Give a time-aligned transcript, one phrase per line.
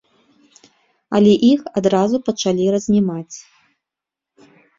[1.19, 3.37] Але іх адразу пачалі разнімаць.